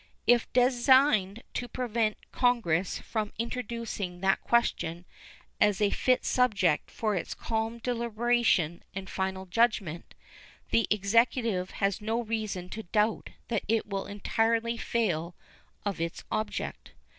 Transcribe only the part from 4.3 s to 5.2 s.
question